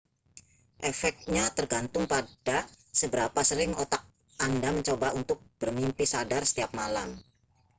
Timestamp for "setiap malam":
6.49-7.09